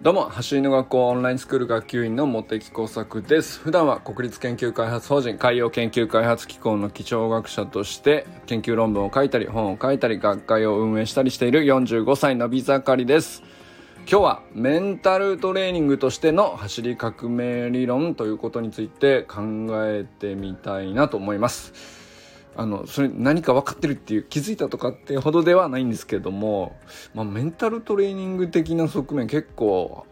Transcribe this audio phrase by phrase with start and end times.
[0.00, 3.58] どうも、走りの学校オンラインスクール学級委員の茂木工作です。
[3.58, 13.42] 普段は国立研究開発法人海洋研究開発機構の基調学者として研究論文を書いたり本を書いたり学会を運営したりしている45歳のび盛りです。
[14.08, 21.97] 今日はメンタルトレーニングとしての走り革命理論ということについて考えてみたいなと思います。
[22.56, 26.76] あのそれ何か分かってるっていう気づいたとかってほどではないんですけども、
[27.14, 30.06] まあ、メンタルトレーニング的な側面結構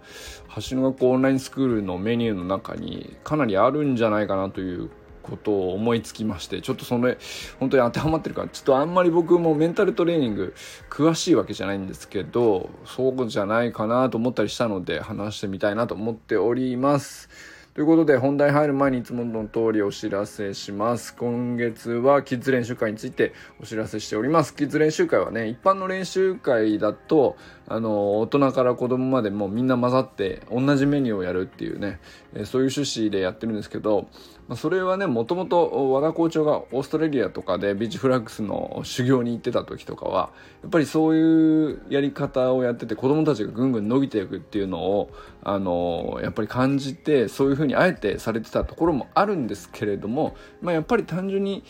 [0.68, 4.90] 橋の学校オンラインスクールのメニューの中にかなりあるんじゃないかなという
[5.26, 7.18] ことを思いつきましてちょっとそれ
[7.58, 10.54] 本当に当てはまってるからちょっとあんまり僕もメンタルトレーニング
[10.88, 17.55] 詳しいわけじゃないんですけどそうじゃないかなと思ったりしたので話してみたいなと思っております。
[17.76, 21.14] ということで本題入る前にいつもの通りお知らせします。
[21.14, 24.56] 今月はキッズ練習会についてお知らせしております。
[24.56, 27.36] キッズ練習会はね、一般の練習会だと、
[27.68, 32.00] あの、大人から子供までもうみんな混ざって同じメニューをやるっていうね、
[32.46, 34.08] そういう趣旨でやってるんですけど、
[34.48, 40.30] まあ、それはね、もともと和田校長がオーストラリアとかでビーチフラッグスの修行に行ってた時とかは、
[40.62, 45.10] やっぱりそういうやり方をやってて子供たちがぐんぐん伸びていくっていうのを、
[45.42, 51.64] あの、やっぱり感じて、そういうふうにあえてされてたところもあるんですけれども、まあ、やっぱり単純に、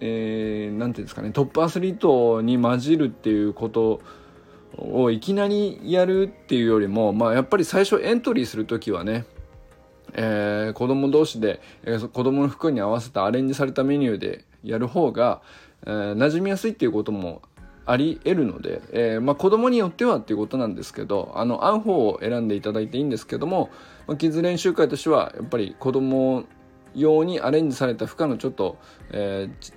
[0.00, 4.00] えー、なんていうんですかね、トップアスリートに混じるっていうこと
[4.78, 9.26] をいきなりやるっていうよりも、まあ、やっぱり最初エントリーする時はね、
[10.14, 15.42] えー、子供同士で、えー、子供の服に合わせたアレンジされたメニューでやる方が、
[15.86, 17.42] えー、馴染みやすいっていうことも
[17.86, 23.70] あり得るので、えー、まあ、子供によってはっていうことなんですけどあの合う方を選んでいただいていいんですけども、
[24.06, 26.44] まあ、キッズ練習会としてはやっぱり子供
[26.94, 28.78] 用にアレンジされた負荷のちょっと、
[29.12, 29.72] えー、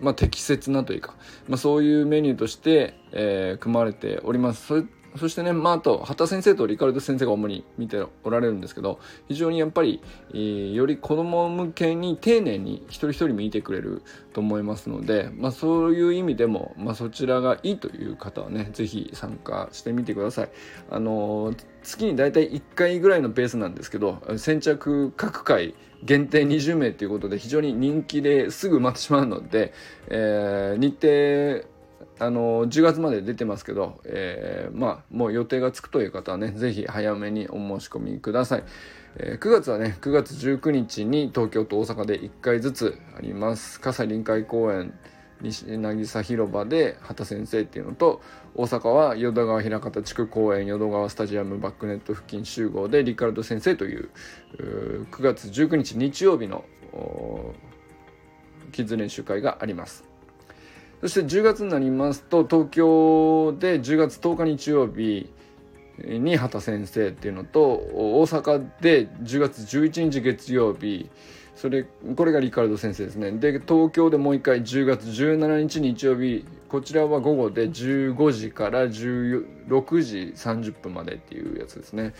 [0.00, 1.14] まあ、適切なというか、
[1.48, 4.66] まあ、そういうメニューとして、えー、組まれております。
[4.66, 4.82] そ
[5.18, 10.02] そしてね、まあ、あと、畑先生とリカルド先生が主に見ておられるんですけど、非常にやっぱり、
[10.32, 14.02] えー、より子供向けに丁寧に一人一人見てくれる
[14.32, 20.50] と思いますので、まあ、そういう意味でも、まあ、そちらがいいという方はね、ぜひ参加してみてください。
[20.90, 29.72] あのー、月に大体1回ぐらいのペースなんですけど、先着各回限定20名ということで非常に人気ですぐ埋まってしまうので、
[30.08, 31.75] えー、日程
[32.18, 38.64] あの10月まで出てますけど、えー、まあもう予定がつくという方はね是非早めにお申し込みください、
[39.16, 43.80] えー、9月はね9月19日に東京と大阪で1回ずつあります。
[43.80, 44.94] 葛西臨海公園
[45.42, 48.22] 西渚広場で畑先生っていうのと
[48.54, 54.10] 大阪は淀川平方地区公園淀川スタジアムバックネット付近集合でリカルド先生という
[54.58, 56.64] う9月19日日曜日の
[58.72, 60.15] キッズ練習会があります。
[61.06, 65.30] そして10月になりますと東京で10月10日日曜日
[66.02, 71.08] に畑先生っていうのと大阪で10月11日月曜日
[71.54, 71.84] それ
[72.16, 73.30] これがリカルド先生ですね。
[73.30, 82.14] で東京でもう一回10月17日日曜日こちらは午後で15時から16時30分までっていうやつですね。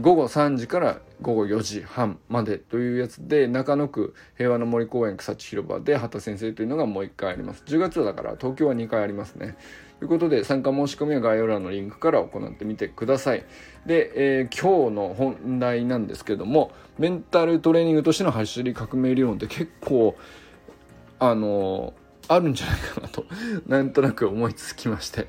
[0.00, 7.62] 午後3時から午後4時半までというやつで中野区平和の森公園草地広場で畑先生というのがもう1回あります。
[7.66, 9.56] 10月だから東京は2回ありますね。
[10.00, 13.44] ということで参加申し込みは概要欄のリンクから行ってみてください。
[13.86, 20.16] で、えー、今日の本題なんですけどもメンタルトレーニングとしての走り革命理論って結構
[21.20, 23.24] あのー、あるんじゃないかなと
[23.68, 25.28] なんとなく思いつきまして。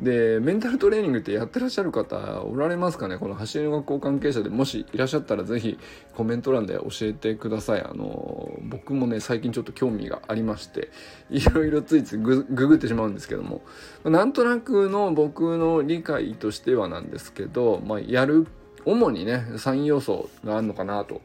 [0.00, 3.16] でメンタルトレーニングってやってらっしゃる方おられますかね？
[3.16, 4.48] この走りの学校関係者で。
[4.48, 5.78] もしいらっしゃったら是非
[6.16, 7.82] コメント欄で教えてください。
[7.82, 10.90] あの僕もね最近ちょっと興味がありまして
[11.30, 13.62] いろいろついついググってしまうんですけども。
[14.04, 18.48] なんとなくの僕の理解としてはなんですけど、まあ、やる
[18.84, 21.22] 主にね3要素があるのかなと。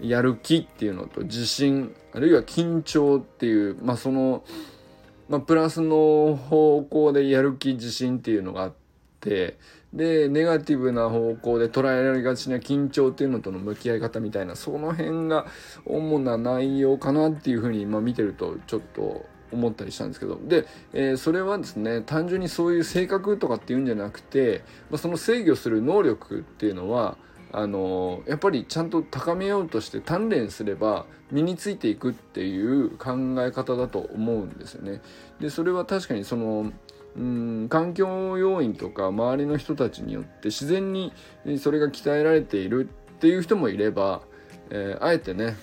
[0.00, 4.44] やる気っていうのと自信あるいは緊張っていうまあその
[5.28, 8.72] まあ、プラスの方向でやる気自信っていうのがあっ
[9.20, 9.58] て
[9.92, 15.46] でネガティブな方向で捉えられがちな緊張っていうのとの向き合い方みたいなその辺が
[15.84, 20.40] 主な内容かなっていうふうに、まあ、見てるとちょっと思ったりしたんですけど。
[20.42, 27.18] で、えー、それはですね単純にそういう性格とかっていうんじゃなくて、まあ、その制御する能力っていうのは
[27.52, 35.02] あのやっぱりちゃんと高めようとして鍛錬すれば身についていくっていう考え方だと思うんですよね。
[35.38, 36.72] でそれは確かにその
[37.14, 41.12] うん環境要因とか周りの人たちによって自然に
[41.58, 44.22] それが鍛えられているっていう人もいれば、
[44.70, 45.56] えー、あえてね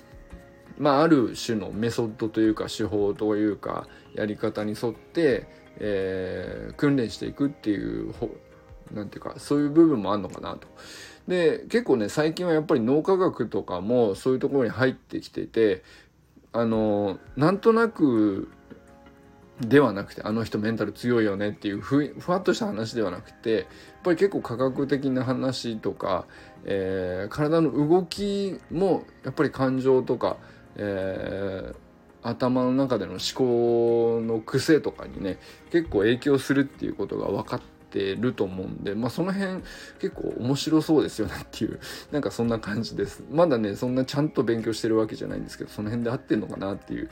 [0.80, 5.46] まあ、ある種のメソッドというか手法というかやり方に沿って、
[5.78, 8.14] えー、訓練していくっていう
[8.94, 10.68] なんていうかそういう部分もあるのかなと。
[11.28, 15.84] で結構ね最近はやっぱり脳科学とかもそういうところに入ってきてて
[16.52, 18.50] あのなんとなく
[19.62, 23.66] ではなくてあの人メンタル強いよねっていうふふわっとした話ではなくてやっ
[24.04, 26.26] ぱり結構科学的な話とか、
[26.66, 30.38] えー、体の動きもやっぱり感情とか、
[30.78, 31.76] えー、
[32.24, 35.38] 頭の中での思考の癖とかにね
[35.72, 39.62] 結構影響するっていうことが分かっててると思うんで、まあ、その辺
[40.00, 41.80] 結構面白そうですよねっていう
[42.12, 43.24] なんかそんな感じです。
[43.32, 47.10] まだねそんなちゃんと勉強してるわけじゃないんですけどその辺で合ってんのかなっていう。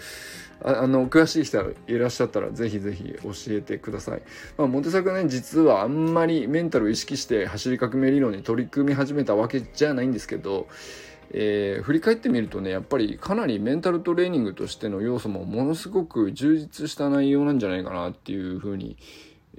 [0.63, 4.23] ああの詳しい人いらっしゃったらぜひぜひ教えてください、
[4.57, 10.67] まあ、モテ作ね実はあんまりメンタルを意識して走り革命理論に取り組み始めたわけじゃないんですけど
[11.31, 18.97] えー、振り返ってみるとねやっぱりかなりメンタルトレーニングとしての要素もものすごく充実した内容なんじゃないかなっていうふうに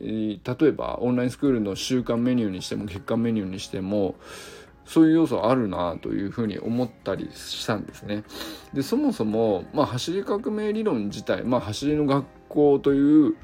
[0.00, 4.14] 例えばオンラインスクールの週間メニューにしても月間メニューにしても
[4.84, 8.24] そういう要素あるなというふうに思ったりしたんですね。
[8.72, 13.36] でそもそも、まあ、走り革命理論自体、まあ、走りの学校という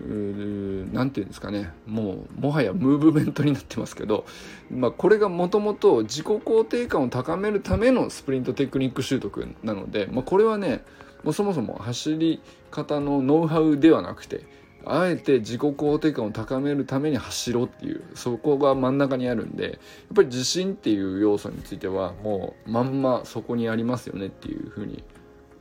[0.00, 4.24] 何て言うんですかねもうもはやムーブメントになってますけど、
[4.70, 10.82] まあ、これがもともと自己肯定感を高めるためのスプリントテクニック習得なので、まあ、これはね
[11.22, 12.40] もうそもそも走り
[12.70, 14.44] 方のノウハウではなくて
[14.84, 19.72] あえて自己肯定感を高めるために走ろうっていうそこが真ん中にあるんでやっ
[20.14, 25.04] ぱり自信っていう要素についてはもうまんまそこにありますよねっていうふうに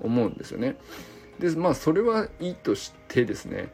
[0.02, 0.78] 思うんですよね。
[1.40, 3.72] でまあそれはいいとしてですね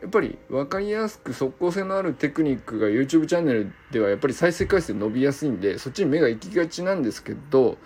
[0.00, 7.76] やっぱり分かりやすく即効性のあるテクニックが YouTube チャンネルではやっぱり再生回数伸びやすいんでそっちに目が行きがちなんですけどやっ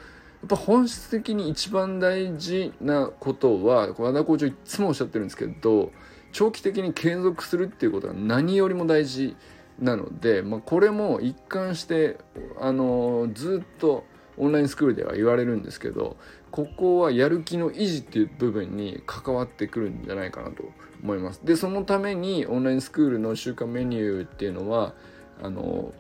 [0.49, 5.93] ぱ本質的に一番大事なことは和田校長いつもおっしゃってるんですけど
[6.33, 9.37] 長期的に継続するっていうことが何よりも大事
[9.79, 12.19] なので、まあ、これも一貫して
[12.61, 14.05] あのずっと
[14.37, 16.17] オンラインスクールでは言われるんですけど
[16.51, 20.65] ここはやる気の維持っていう部分に関わってくるんじゃないかなと
[21.03, 21.41] 思います。
[21.45, 24.95] でそのためにオンラインスクールの週間メニューっていうのは
[25.43, 25.93] あの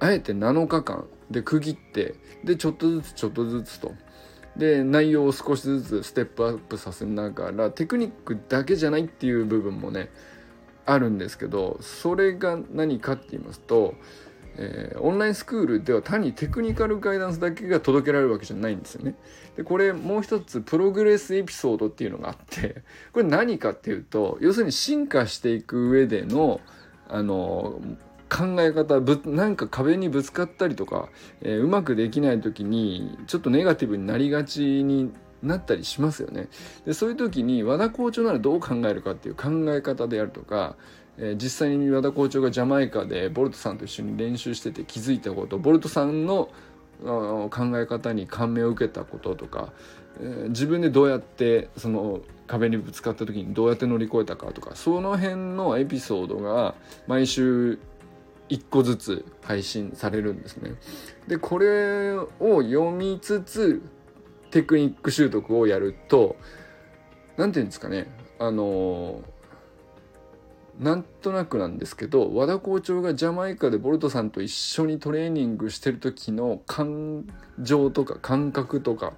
[0.00, 2.14] あえて7日間で区切って
[2.44, 3.92] でちょっとずつちょっとずつと
[4.56, 10.10] で内容を少しずつステップアップさせながらテクニックだけじゃないっていう部分もね
[10.84, 13.94] あるんですけどそれが何かって言いますと、
[14.56, 19.14] えー、オンラインスクールでは単にテクニカルガイダンスだけが届けられるわけじゃないんですよね。
[19.56, 22.82] でこれもう一つプログレスエピソードっていうのがあって
[23.12, 26.60] これ何かっていうと要するに進化していく上での
[27.08, 27.80] あの
[28.32, 31.10] 考え方ぶなんか壁にぶつかったりとか、
[31.42, 35.12] えー、うまくできない時にちょっとネガティブになりがちに
[35.42, 36.48] なったりしますよね。
[36.86, 40.76] でそういう時に和田校長ならどう考えるかっていう考え方であるとか、
[41.18, 46.48] えー、実際に和田校長がジャマイカでボルトさんと一緒に練習してて気づいたことボルトさんの
[47.02, 49.72] 考え方に感銘を受けたこととか、
[50.20, 56.74] えー、自分でどうやってその壁にぶつかった時にどうやって乗り越えたかとかその辺のエピソードが
[57.06, 57.78] 毎週
[58.52, 60.74] 1個ずつ配信されるんですね。
[61.26, 62.28] でこれを
[62.62, 63.82] 読みつつ
[64.50, 66.36] テクニック習得をやると
[67.38, 68.06] 何て言うんですかね
[68.38, 69.22] あの
[70.78, 77.26] なんとなくなんですけど和田校長がジャマイカでボルトさんと一緒にトレーニングしてる時の感
[77.58, 79.14] 情とか感覚とか、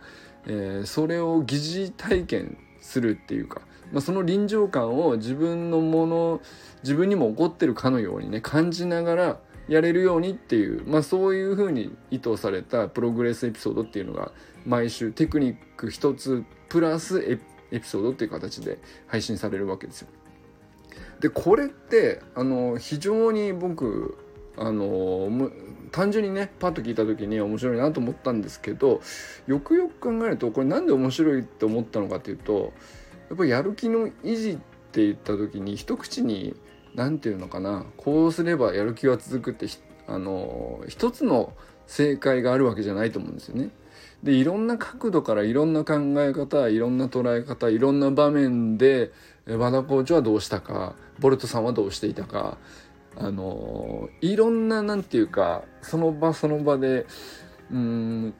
[0.46, 3.62] えー、それを疑似体験するっていうか
[3.92, 6.40] まあ、その臨場感を自分のもの
[6.82, 14.32] 自分にも起こってるかのようにね感じながらやれるようにっていう、まあ、そういうふうに意図されたプログレスエピソードっていうのが
[14.66, 17.20] 毎週テクニック一つプラス
[17.70, 20.08] エピソードっていう形で配信されるわけですよ。
[21.20, 24.18] でこれってあの非常に僕
[24.56, 25.50] あの
[25.90, 29.00] 単純にねパッと聞いた時に面白いなと思ったんですけど
[29.46, 32.72] よくよく考えるとこれなんで面白いって思ったのかっていうと
[33.34, 34.56] やっぱりやる気の維持っ
[34.92, 36.54] て言った時に一口に
[36.94, 39.66] 何て言うのかなこうすればやる気は続くって
[40.06, 41.52] あの一つの
[41.88, 43.70] 正解があるわけじゃないと思うんですよね。
[44.22, 49.10] でいろんな角度からいろんな考え方いろんな捉え方いろんな場面で
[49.48, 52.56] 和田コーチはどうしたかボルトさんはどうしていたか
[53.16, 57.06] あのいろんな何て言うかその場その場で
[57.70, 58.34] うん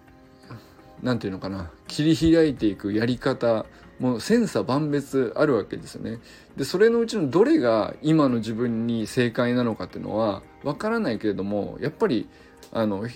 [1.03, 3.67] 何て言うのかな切り開いていくやり方
[3.99, 6.19] もう千差万別あるわけですよね。
[6.57, 12.29] でそれのうちのどれが今の自分に正解なのかっていうのはわからないけれどもやっぱり
[12.73, 13.07] あの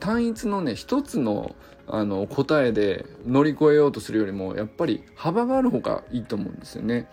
[0.00, 1.54] 単一のね一つの
[1.88, 7.08] あの答えで乗り越えようとするよりもやっぱり幅がある方がいいと思うんですよね。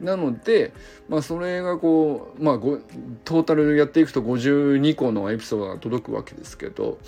[0.00, 0.72] なので、
[1.08, 6.98] まあ、それがこう、まあ、トータルやっていくと52個のエピソードが届くわけですけど、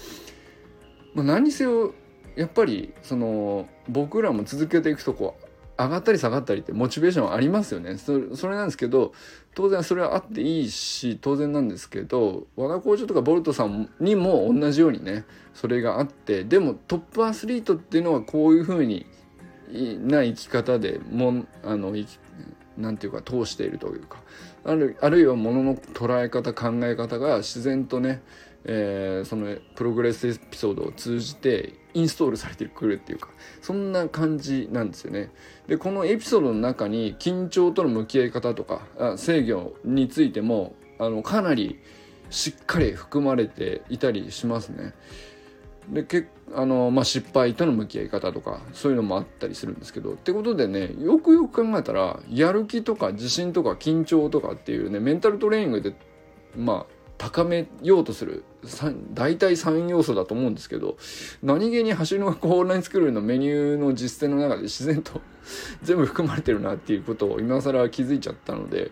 [1.13, 1.93] まあ、何せよ
[2.37, 5.37] やっぱりその僕らも続けていくとこ
[5.79, 7.99] 上がったり下がったりってモチベーションありますよね。
[7.99, 9.13] それそれなんですけど
[9.55, 19.07] 当然それはあっていいし当然なんですけど和田校長とかボルトさんにも同じようにねそれがあってでもトップアスリートっていうのはこういうふうに
[19.73, 21.93] な生き方でもあの
[22.77, 24.19] なんていうか通しているというか
[24.65, 28.23] あるあるいはものの捉え方考え方が自然とね、
[28.65, 33.29] えー、そのプログレスエピソードを通じてインストールされてくるっていうか
[33.61, 35.31] そんな感じなんですよね。
[35.67, 41.79] でこのエピソードの中に緊張との向き合い方とかあ制御についてもあのかなり
[42.31, 44.95] しっかり含まれていたりしますね。
[45.89, 55.95] でけあの、まあ、失敗との向き合い方とかそういうのもあったりするんですけどってことでねよくよく考えたらやる気とか自信とか緊張とかっていうねメンタルトレーニングで
[56.57, 58.45] まあ高めようとする
[59.13, 60.97] 大体3要素だと思うんですけど
[61.43, 65.21] 何気に走りの学校オンラインスクールのメニューの実践の中で自然と
[65.83, 68.91] 全部含まれてるなっていうことを今更気づいちゃったので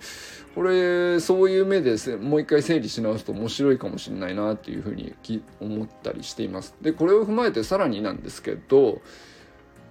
[0.54, 5.14] これそういう目でもう一回整理し直すと面白いかもしれないなっていうふうに
[5.60, 6.74] 思ったりしています。
[6.82, 9.00] でこれを踏まえてさらになんですけど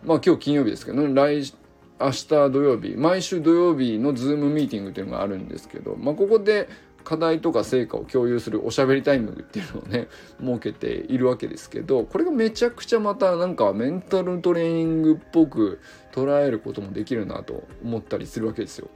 [0.03, 1.53] まあ今日金曜日ですけど、ね、来
[2.01, 6.67] 明日土曜日毎週土曜日のズームミーティングっていうのがあるんですけど、まあ、ここで
[7.03, 10.07] 課題とか成果を共有するおしゃべりタイムっていうのをね
[10.39, 15.79] 設けているわけですけどこれがめちゃくちゃまたなんかメンタルトレーニングっぽく
[16.11, 18.89] 捉えることもできるなと思ったりするわけですよ。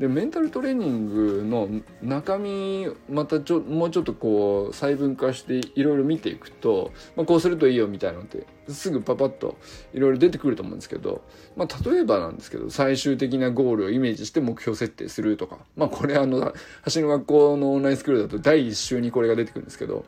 [0.00, 1.68] でメンタルトレーニングの
[2.00, 9.58] 中身またちょもうちょっとこう細分化していろいろ見ていくと、まあ、こうするといいよみたいなのってすぐパパッと
[9.92, 11.20] いろいろ出てくると思うんですけど、
[11.54, 16.54] まあ、例えばなんですけど最終的なゴールをイメージして目標設定するとかまあこれあの
[16.94, 20.06] 走りの学校のオンラインスクールだと第1週にこれが出てくるんですけど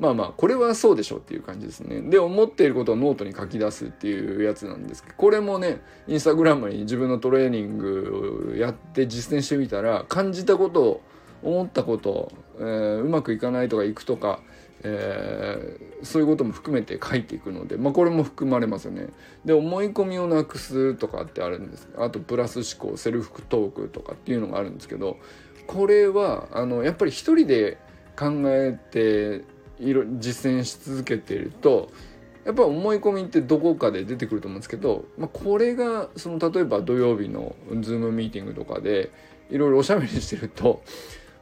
[0.00, 11.00] まあまあこれはそうでしょうっていう感じですねで思っていることをノートに書き出すっていうやつなんですけどこれもねインスタグラムに自分のトレーニングをやって実践してみたら感じたことを
[11.42, 14.40] 思ったこと、えー、うまくいかないとかいくとか、
[14.82, 19.08] えー、そういうことも含めて書いていくので、まあ、これも含まれますよね。
[19.44, 25.18] で思い込みをなくすとかってあるんですあとプラス思考セルフトークとかっていうのがあるんですけど
[25.66, 27.78] これはあのやっぱり一人で
[28.18, 29.44] 考えて
[29.80, 31.90] いろ実践し続けていると
[32.44, 39.10] やっぱ思い込みってどこかで出てくると思うんですけど、まあ、これがその例えば土曜日の Zoom ミーティングとかで
[39.50, 40.82] いろいろおしゃべりしてると、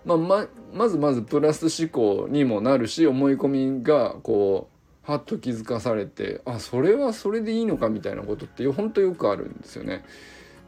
[0.04, 4.68] まあ、ままずまずプラス思考にもなるし思い込みがこ
[5.06, 10.04] うはっと気づかされてあそれはそれでいいのかみたいなことって本当よくあるんですよね。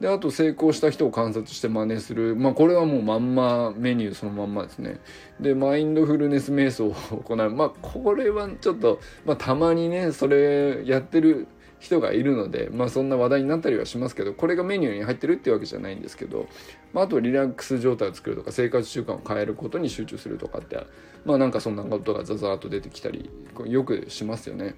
[0.00, 2.34] であと成功した人を観察して真似する。
[2.34, 4.98] まあこれはもうまんまメニューそのまんまですね。
[5.38, 7.50] でマインドフルネス瞑想を行う。
[7.50, 11.46] まあこれはちょっと、まあ、たまにねそれやってる
[11.80, 16.46] 人がいるので、まあ、そんな話題になったりはしますけどこれがメニューに入ってるっていうわけじゃないんですけど、
[16.92, 20.86] まあ、あとリラックス状態を作るとか生活習慣を変えることに集中するとかって
[21.24, 23.30] まあなんかそんなことがザザーッと出てきたり
[23.66, 24.74] よくしますよね。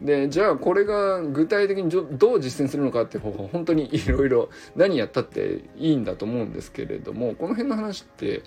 [0.00, 8.42] でじゃあこれが具体的にどう実践するのかって方法本当に いろいろ何やったっていいんだと思うんですけれどもこの辺の話って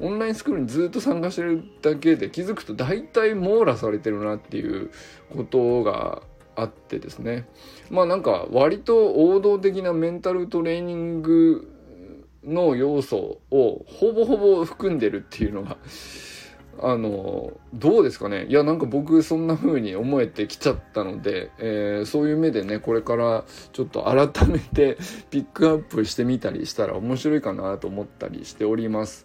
[0.00, 4.90] オンラインスクールにずっと参加してるだけで気づくと大体網羅されてるなっていう
[5.34, 6.22] ことが
[6.56, 7.48] あってですね
[7.90, 11.76] まあなんか割と王道的なメンタルトレーニング
[12.44, 15.76] の要素をほぼほぼ含んでるっていうのが
[16.82, 24.96] あのどうですかねいやなんか僕そんな風に思えてきちゃったので、えー、そういう目でねこれからちょっと改めて
[25.30, 29.24] ピックアップしてみたりしたら面白いかなと思ったりしております。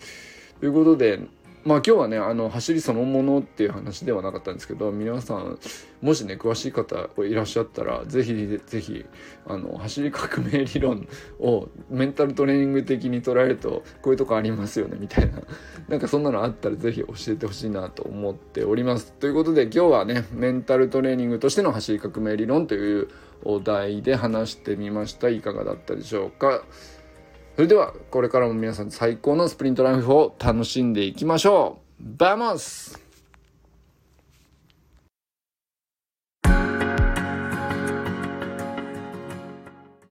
[0.60, 1.22] ということで
[1.66, 5.58] まあ今日はねあの走りそのものっていう話ではなかったんですけど皆さん
[6.00, 8.36] もしね詳しい方いらっしゃったらぜひ
[8.68, 9.04] ぜひ
[9.48, 11.08] あの走り革命理論
[11.40, 15.42] をメンタルトレーニング的に捉えるとこういうとこありますよねみたいな。
[15.90, 19.12] なんかそんなのあったらぜひ教えてほしいなと思っております。
[19.14, 23.08] ということで今日はねメンタルトレーニングとしての走り革命理論という
[23.44, 26.64] お題で話してみましたいかがだったでしょうか。
[27.56, 32.04] それではこれからも皆さん最高のスプリントライフを楽しんでいきましょう。
[32.18, 33.05] Vamos